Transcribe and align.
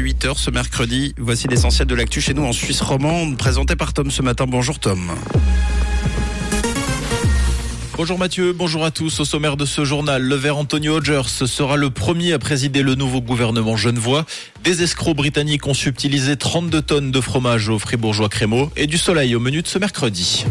8h 0.00 0.36
ce 0.36 0.50
mercredi. 0.50 1.14
Voici 1.18 1.48
l'essentiel 1.48 1.86
de 1.86 1.94
l'actu 1.94 2.20
chez 2.20 2.34
nous 2.34 2.44
en 2.44 2.52
Suisse 2.52 2.80
romande, 2.80 3.36
présenté 3.36 3.76
par 3.76 3.92
Tom 3.92 4.10
ce 4.10 4.22
matin. 4.22 4.46
Bonjour 4.46 4.78
Tom. 4.78 5.12
Bonjour 7.98 8.16
Mathieu, 8.16 8.52
bonjour 8.52 8.84
à 8.84 8.92
tous. 8.92 9.18
Au 9.18 9.24
sommaire 9.24 9.56
de 9.56 9.64
ce 9.64 9.84
journal, 9.84 10.22
le 10.22 10.34
vert 10.36 10.56
Antonio 10.56 10.98
Hodgers 10.98 11.28
sera 11.28 11.76
le 11.76 11.90
premier 11.90 12.32
à 12.32 12.38
présider 12.38 12.82
le 12.82 12.94
nouveau 12.94 13.20
gouvernement 13.20 13.76
genevois. 13.76 14.24
Des 14.62 14.84
escrocs 14.84 15.16
britanniques 15.16 15.66
ont 15.66 15.74
subtilisé 15.74 16.36
32 16.36 16.80
tonnes 16.80 17.10
de 17.10 17.20
fromage 17.20 17.68
au 17.68 17.80
fribourgeois 17.80 18.28
crémeaux 18.28 18.70
et 18.76 18.86
du 18.86 18.98
soleil 18.98 19.34
au 19.34 19.40
menu 19.40 19.62
de 19.62 19.66
ce 19.66 19.80
mercredi. 19.80 20.44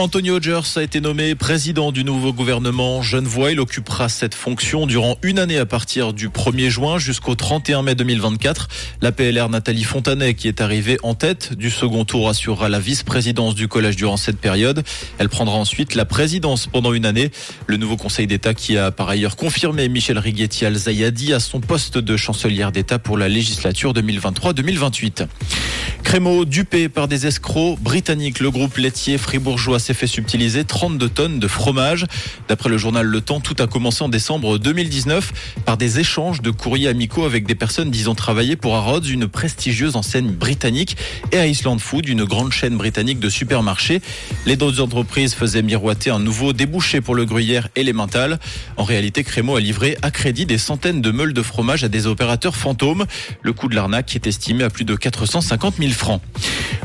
Antonio 0.00 0.36
Hodgers 0.36 0.76
a 0.76 0.84
été 0.84 1.00
nommé 1.00 1.34
président 1.34 1.90
du 1.90 2.04
nouveau 2.04 2.32
gouvernement 2.32 3.02
genevois. 3.02 3.50
Il 3.50 3.58
occupera 3.58 4.08
cette 4.08 4.36
fonction 4.36 4.86
durant 4.86 5.18
une 5.24 5.40
année 5.40 5.58
à 5.58 5.66
partir 5.66 6.12
du 6.12 6.28
1er 6.28 6.68
juin 6.68 6.98
jusqu'au 6.98 7.34
31 7.34 7.82
mai 7.82 7.96
2024. 7.96 8.68
La 9.02 9.10
PLR 9.10 9.48
Nathalie 9.48 9.82
Fontanet, 9.82 10.34
qui 10.34 10.46
est 10.46 10.60
arrivée 10.60 10.98
en 11.02 11.14
tête 11.14 11.52
du 11.54 11.68
second 11.68 12.04
tour, 12.04 12.28
assurera 12.28 12.68
la 12.68 12.78
vice-présidence 12.78 13.56
du 13.56 13.66
collège 13.66 13.96
durant 13.96 14.16
cette 14.16 14.38
période. 14.38 14.84
Elle 15.18 15.28
prendra 15.28 15.56
ensuite 15.56 15.96
la 15.96 16.04
présidence 16.04 16.68
pendant 16.68 16.92
une 16.92 17.04
année. 17.04 17.32
Le 17.66 17.76
nouveau 17.76 17.96
conseil 17.96 18.28
d'État 18.28 18.54
qui 18.54 18.78
a 18.78 18.92
par 18.92 19.08
ailleurs 19.08 19.34
confirmé 19.34 19.88
Michel 19.88 20.20
Righetti 20.20 20.64
Al-Zayadi 20.64 21.32
à 21.32 21.40
son 21.40 21.58
poste 21.58 21.98
de 21.98 22.16
chancelière 22.16 22.70
d'État 22.70 23.00
pour 23.00 23.18
la 23.18 23.28
législature 23.28 23.92
2023-2028. 23.94 25.26
Crémeau 26.04 26.44
dupé 26.44 26.88
par 26.88 27.08
des 27.08 27.26
escrocs 27.26 27.80
britanniques. 27.80 28.38
Le 28.38 28.52
groupe 28.52 28.76
laitier 28.76 29.18
fribourgeois 29.18 29.80
s'est 29.88 29.94
fait 29.94 30.06
subtiliser 30.06 30.64
32 30.64 31.08
tonnes 31.08 31.38
de 31.38 31.48
fromage. 31.48 32.04
D'après 32.46 32.68
le 32.68 32.76
journal 32.76 33.06
Le 33.06 33.20
Temps, 33.22 33.40
tout 33.40 33.56
a 33.58 33.66
commencé 33.66 34.04
en 34.04 34.10
décembre 34.10 34.58
2019 34.58 35.62
par 35.64 35.78
des 35.78 35.98
échanges 35.98 36.42
de 36.42 36.50
courriers 36.50 36.88
amicaux 36.88 37.24
avec 37.24 37.46
des 37.46 37.54
personnes 37.54 37.90
disant 37.90 38.14
travailler 38.14 38.54
pour 38.54 38.76
Harrods, 38.76 39.00
une 39.00 39.28
prestigieuse 39.28 39.96
enseigne 39.96 40.30
britannique, 40.32 40.98
et 41.32 41.38
à 41.38 41.46
Island 41.46 41.80
Food, 41.80 42.06
une 42.06 42.24
grande 42.24 42.52
chaîne 42.52 42.76
britannique 42.76 43.18
de 43.18 43.30
supermarchés. 43.30 44.02
Les 44.44 44.56
deux 44.56 44.82
entreprises 44.82 45.32
faisaient 45.32 45.62
miroiter 45.62 46.10
un 46.10 46.18
nouveau 46.18 46.52
débouché 46.52 47.00
pour 47.00 47.14
le 47.14 47.24
gruyère 47.24 47.68
mentales. 47.94 48.38
En 48.76 48.84
réalité, 48.84 49.24
Crémeau 49.24 49.56
a 49.56 49.60
livré 49.60 49.96
à 50.02 50.10
crédit 50.10 50.44
des 50.44 50.58
centaines 50.58 51.00
de 51.00 51.10
meules 51.10 51.32
de 51.32 51.42
fromage 51.42 51.82
à 51.82 51.88
des 51.88 52.06
opérateurs 52.06 52.56
fantômes. 52.56 53.06
Le 53.40 53.54
coût 53.54 53.68
de 53.68 53.74
l'arnaque 53.74 54.14
est 54.14 54.26
estimé 54.26 54.64
à 54.64 54.68
plus 54.68 54.84
de 54.84 54.94
450 54.94 55.76
000 55.78 55.92
francs. 55.92 56.20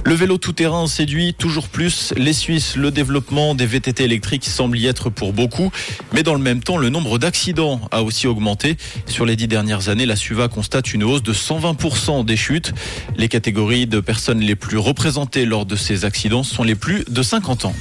Le 0.05 0.15
vélo 0.15 0.37
tout-terrain 0.37 0.85
séduit 0.87 1.33
toujours 1.33 1.69
plus 1.69 2.13
les 2.17 2.33
Suisses. 2.33 2.75
Le 2.75 2.91
développement 2.91 3.55
des 3.55 3.65
VTT 3.65 4.03
électriques 4.03 4.43
semble 4.43 4.77
y 4.77 4.87
être 4.87 5.09
pour 5.09 5.31
beaucoup. 5.31 5.71
Mais 6.11 6.23
dans 6.23 6.33
le 6.33 6.41
même 6.41 6.61
temps, 6.61 6.77
le 6.77 6.89
nombre 6.89 7.17
d'accidents 7.19 7.79
a 7.89 8.03
aussi 8.03 8.27
augmenté. 8.27 8.75
Sur 9.05 9.25
les 9.25 9.37
dix 9.37 9.47
dernières 9.47 9.87
années, 9.87 10.05
la 10.05 10.17
SUVA 10.17 10.49
constate 10.49 10.93
une 10.93 11.03
hausse 11.03 11.23
de 11.23 11.33
120% 11.33 12.25
des 12.25 12.35
chutes. 12.35 12.73
Les 13.15 13.29
catégories 13.29 13.87
de 13.87 14.01
personnes 14.01 14.41
les 14.41 14.55
plus 14.55 14.77
représentées 14.77 15.45
lors 15.45 15.65
de 15.65 15.77
ces 15.77 16.03
accidents 16.03 16.43
sont 16.43 16.63
les 16.63 16.75
plus 16.75 17.05
de 17.09 17.23
50 17.23 17.65
ans. 17.65 17.75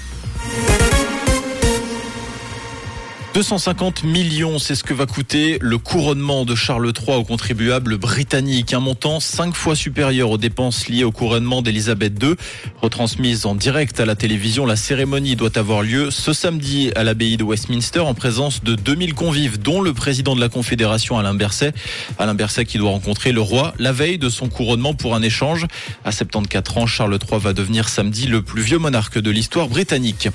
250 3.43 4.05
millions, 4.05 4.61
c'est 4.61 4.77
ce 4.77 4.85
que 4.85 4.95
va 4.95 5.05
coûter 5.05 5.59
le 5.61 5.77
couronnement 5.77 6.45
de 6.45 6.55
Charles 6.55 6.93
III 6.97 7.17
aux 7.17 7.25
contribuables 7.25 7.97
britanniques. 7.97 8.73
Un 8.73 8.79
montant 8.79 9.19
cinq 9.19 9.57
fois 9.57 9.75
supérieur 9.75 10.31
aux 10.31 10.39
dépenses 10.39 10.87
liées 10.87 11.03
au 11.03 11.11
couronnement 11.11 11.61
d'Elisabeth 11.61 12.23
II. 12.23 12.37
Retransmise 12.81 13.45
en 13.45 13.57
direct 13.57 13.99
à 13.99 14.07
la 14.07 14.15
télévision, 14.15 14.65
la 14.65 14.77
cérémonie 14.77 15.35
doit 15.35 15.59
avoir 15.59 15.83
lieu 15.83 16.13
ce 16.13 16.33
samedi 16.33 16.93
à 16.95 17.03
l'abbaye 17.03 17.37
de 17.37 17.43
Westminster 17.43 17.99
en 17.99 18.15
présence 18.15 18.63
de 18.63 18.77
2000 18.77 19.13
convives, 19.15 19.61
dont 19.61 19.81
le 19.81 19.93
président 19.93 20.37
de 20.37 20.41
la 20.41 20.49
Confédération 20.49 21.19
Alain 21.19 21.35
Berset. 21.35 21.73
Alain 22.21 22.35
Berset 22.35 22.65
qui 22.65 22.79
doit 22.79 22.91
rencontrer 22.91 23.33
le 23.33 23.41
roi 23.41 23.75
la 23.81 23.91
veille 23.91 24.19
de 24.19 24.29
son 24.29 24.49
couronnement 24.49 24.95
pour 24.95 25.17
un 25.17 25.23
échange. 25.23 25.67
À 26.05 26.13
74 26.13 26.85
ans, 26.85 26.87
Charles 26.87 27.19
III 27.29 27.41
va 27.41 27.53
devenir 27.55 27.89
samedi 27.89 28.29
le 28.29 28.43
plus 28.43 28.63
vieux 28.63 28.79
monarque 28.79 29.19
de 29.19 29.33
l'histoire 29.33 29.67
britannique. 29.67 30.29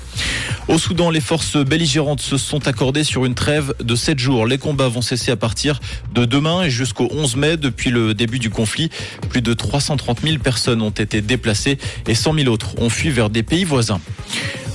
Au 0.68 0.76
Soudan, 0.76 1.08
les 1.08 1.22
forces 1.22 1.56
belligérantes 1.56 2.20
se 2.20 2.36
sont 2.36 2.68
accordées 2.68 2.97
sur 3.04 3.24
une 3.24 3.34
trêve 3.34 3.74
de 3.82 3.94
7 3.94 4.18
jours. 4.18 4.46
Les 4.46 4.58
combats 4.58 4.88
vont 4.88 5.02
cesser 5.02 5.30
à 5.30 5.36
partir 5.36 5.80
de 6.14 6.24
demain 6.24 6.62
et 6.62 6.70
jusqu'au 6.70 7.08
11 7.10 7.36
mai. 7.36 7.56
Depuis 7.56 7.90
le 7.90 8.14
début 8.14 8.38
du 8.38 8.50
conflit, 8.50 8.90
plus 9.28 9.42
de 9.42 9.52
330 9.54 10.20
000 10.22 10.38
personnes 10.38 10.82
ont 10.82 10.90
été 10.90 11.20
déplacées 11.20 11.78
et 12.06 12.14
100 12.14 12.34
000 12.34 12.48
autres 12.48 12.78
ont 12.78 12.88
fui 12.88 13.10
vers 13.10 13.30
des 13.30 13.42
pays 13.42 13.64
voisins. 13.64 14.00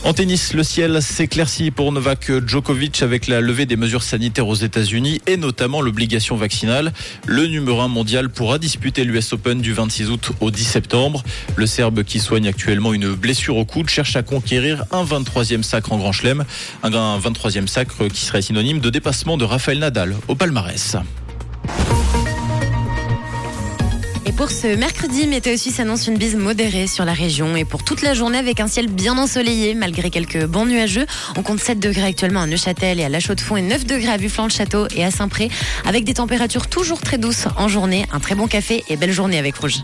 En 0.05 0.11
tennis, 0.11 0.53
le 0.53 0.63
ciel 0.63 1.01
s'éclaircit 1.01 1.71
pour 1.71 1.93
Novak 1.93 2.29
Djokovic 2.45 3.01
avec 3.01 3.27
la 3.27 3.39
levée 3.39 3.65
des 3.65 3.77
mesures 3.77 4.03
sanitaires 4.03 4.49
aux 4.49 4.53
États-Unis 4.53 5.21
et 5.27 5.37
notamment 5.37 5.79
l'obligation 5.79 6.35
vaccinale. 6.35 6.91
Le 7.25 7.47
numéro 7.47 7.79
1 7.79 7.87
mondial 7.87 8.29
pourra 8.29 8.59
disputer 8.59 9.05
l'US 9.05 9.31
Open 9.31 9.61
du 9.61 9.71
26 9.71 10.09
août 10.09 10.31
au 10.41 10.51
10 10.51 10.61
septembre. 10.61 11.23
Le 11.55 11.65
Serbe 11.65 12.03
qui 12.03 12.19
soigne 12.19 12.49
actuellement 12.49 12.93
une 12.93 13.13
blessure 13.13 13.55
au 13.55 13.63
coude 13.63 13.89
cherche 13.89 14.17
à 14.17 14.23
conquérir 14.23 14.83
un 14.91 15.05
23e 15.05 15.63
sacre 15.63 15.93
en 15.93 15.97
Grand 15.97 16.11
Chelem, 16.11 16.43
un 16.83 16.89
23e 16.89 17.67
sacre 17.67 18.09
qui 18.09 18.25
serait 18.25 18.41
synonyme 18.41 18.79
de 18.79 18.89
dépassement 18.89 19.37
de 19.37 19.45
Rafael 19.45 19.79
Nadal 19.79 20.17
au 20.27 20.35
palmarès. 20.35 20.97
Pour 24.37 24.51
ce 24.51 24.75
mercredi, 24.75 25.27
Météo 25.27 25.57
Suisse 25.57 25.79
annonce 25.79 26.07
une 26.07 26.17
bise 26.17 26.35
modérée 26.35 26.87
sur 26.87 27.05
la 27.05 27.13
région 27.13 27.55
et 27.55 27.65
pour 27.65 27.83
toute 27.83 28.01
la 28.01 28.13
journée 28.13 28.37
avec 28.37 28.59
un 28.59 28.67
ciel 28.67 28.87
bien 28.87 29.17
ensoleillé 29.17 29.75
malgré 29.75 30.09
quelques 30.09 30.45
bancs 30.45 30.67
nuageux. 30.67 31.05
On 31.37 31.43
compte 31.43 31.59
7 31.59 31.79
degrés 31.79 32.05
actuellement 32.05 32.41
à 32.41 32.47
Neuchâtel 32.47 32.99
et 32.99 33.03
à 33.03 33.09
La 33.09 33.19
Chaux-de-Fonds 33.19 33.57
et 33.57 33.61
9 33.61 33.85
degrés 33.85 34.11
à 34.11 34.17
Vuflan-le-Château 34.17 34.87
et 34.95 35.03
à 35.03 35.11
Saint-Pré 35.11 35.49
avec 35.85 36.03
des 36.03 36.15
températures 36.15 36.67
toujours 36.67 37.01
très 37.01 37.17
douces 37.17 37.45
en 37.57 37.67
journée. 37.67 38.05
Un 38.11 38.19
très 38.19 38.35
bon 38.35 38.47
café 38.47 38.83
et 38.89 38.97
belle 38.97 39.11
journée 39.11 39.37
avec 39.37 39.55
Rouge. 39.57 39.83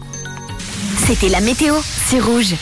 C'était 1.05 1.29
la 1.29 1.41
météo, 1.41 1.75
c'est 2.07 2.19
Rouge. 2.19 2.55